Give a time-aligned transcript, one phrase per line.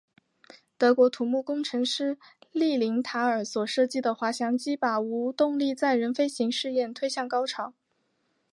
[0.79, 2.17] 德国土木工程师
[2.51, 7.75] 利林塔尔所设计的滑翔机把无动力载人飞行试验推向高潮。